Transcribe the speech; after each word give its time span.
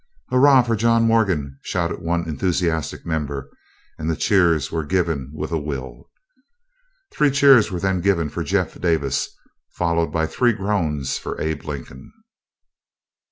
"Hurrah 0.31 0.63
for 0.63 0.75
John 0.75 1.03
Morgan!" 1.03 1.59
shouted 1.61 2.01
one 2.01 2.27
enthusiastic 2.27 3.05
member, 3.05 3.51
and 3.99 4.09
the 4.09 4.15
cheers 4.15 4.71
were 4.71 4.83
given 4.83 5.29
with 5.31 5.51
a 5.51 5.59
will. 5.59 6.09
Three 7.11 7.29
cheers 7.29 7.71
were 7.71 7.79
then 7.79 8.01
given 8.01 8.27
for 8.27 8.43
Jeff 8.43 8.81
Davis, 8.81 9.29
followed 9.75 10.11
by 10.11 10.25
three 10.25 10.53
groans 10.53 11.19
for 11.19 11.39
Abe 11.39 11.65
Lincoln. 11.65 12.11